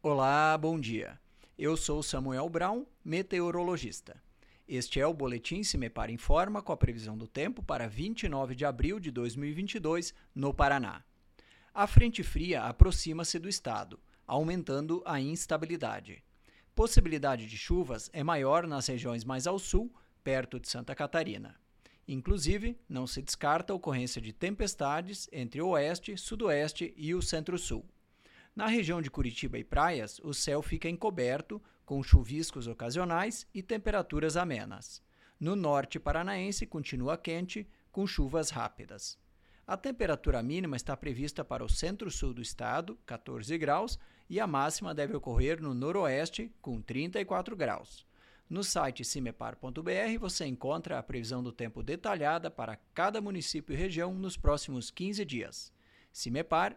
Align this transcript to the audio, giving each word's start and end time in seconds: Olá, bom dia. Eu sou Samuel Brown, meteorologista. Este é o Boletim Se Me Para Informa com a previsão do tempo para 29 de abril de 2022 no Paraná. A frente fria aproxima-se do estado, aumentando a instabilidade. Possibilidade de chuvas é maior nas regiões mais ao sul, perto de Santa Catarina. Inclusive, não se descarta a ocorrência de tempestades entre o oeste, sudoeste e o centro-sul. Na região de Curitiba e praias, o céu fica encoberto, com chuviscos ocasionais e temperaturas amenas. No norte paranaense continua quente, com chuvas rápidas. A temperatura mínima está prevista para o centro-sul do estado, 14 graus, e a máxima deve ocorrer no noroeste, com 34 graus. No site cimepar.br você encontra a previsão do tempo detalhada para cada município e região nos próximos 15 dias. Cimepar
Olá, 0.00 0.56
bom 0.56 0.78
dia. 0.78 1.18
Eu 1.58 1.76
sou 1.76 2.04
Samuel 2.04 2.48
Brown, 2.48 2.86
meteorologista. 3.04 4.16
Este 4.68 5.00
é 5.00 5.06
o 5.06 5.12
Boletim 5.12 5.64
Se 5.64 5.76
Me 5.76 5.90
Para 5.90 6.12
Informa 6.12 6.62
com 6.62 6.72
a 6.72 6.76
previsão 6.76 7.18
do 7.18 7.26
tempo 7.26 7.64
para 7.64 7.88
29 7.88 8.54
de 8.54 8.64
abril 8.64 9.00
de 9.00 9.10
2022 9.10 10.14
no 10.32 10.54
Paraná. 10.54 11.02
A 11.74 11.84
frente 11.88 12.22
fria 12.22 12.62
aproxima-se 12.62 13.40
do 13.40 13.48
estado, 13.48 13.98
aumentando 14.24 15.02
a 15.04 15.20
instabilidade. 15.20 16.22
Possibilidade 16.76 17.48
de 17.48 17.58
chuvas 17.58 18.08
é 18.12 18.22
maior 18.22 18.68
nas 18.68 18.86
regiões 18.86 19.24
mais 19.24 19.48
ao 19.48 19.58
sul, 19.58 19.92
perto 20.22 20.60
de 20.60 20.68
Santa 20.68 20.94
Catarina. 20.94 21.56
Inclusive, 22.06 22.78
não 22.88 23.04
se 23.04 23.20
descarta 23.20 23.72
a 23.72 23.76
ocorrência 23.76 24.22
de 24.22 24.32
tempestades 24.32 25.28
entre 25.32 25.60
o 25.60 25.70
oeste, 25.70 26.16
sudoeste 26.16 26.94
e 26.96 27.16
o 27.16 27.20
centro-sul. 27.20 27.84
Na 28.58 28.66
região 28.66 29.00
de 29.00 29.08
Curitiba 29.08 29.56
e 29.56 29.62
praias, 29.62 30.18
o 30.18 30.34
céu 30.34 30.60
fica 30.62 30.88
encoberto, 30.88 31.62
com 31.86 32.02
chuviscos 32.02 32.66
ocasionais 32.66 33.46
e 33.54 33.62
temperaturas 33.62 34.36
amenas. 34.36 35.00
No 35.38 35.54
norte 35.54 36.00
paranaense 36.00 36.66
continua 36.66 37.16
quente, 37.16 37.68
com 37.92 38.04
chuvas 38.04 38.50
rápidas. 38.50 39.16
A 39.64 39.76
temperatura 39.76 40.42
mínima 40.42 40.74
está 40.74 40.96
prevista 40.96 41.44
para 41.44 41.64
o 41.64 41.68
centro-sul 41.68 42.34
do 42.34 42.42
estado, 42.42 42.98
14 43.06 43.56
graus, 43.56 43.96
e 44.28 44.40
a 44.40 44.46
máxima 44.48 44.92
deve 44.92 45.14
ocorrer 45.14 45.62
no 45.62 45.72
noroeste, 45.72 46.52
com 46.60 46.82
34 46.82 47.54
graus. 47.54 48.04
No 48.50 48.64
site 48.64 49.04
cimepar.br 49.04 50.18
você 50.18 50.46
encontra 50.46 50.98
a 50.98 51.02
previsão 51.04 51.44
do 51.44 51.52
tempo 51.52 51.80
detalhada 51.80 52.50
para 52.50 52.74
cada 52.92 53.20
município 53.20 53.72
e 53.72 53.76
região 53.76 54.12
nos 54.12 54.36
próximos 54.36 54.90
15 54.90 55.24
dias. 55.24 55.72
Cimepar 56.12 56.76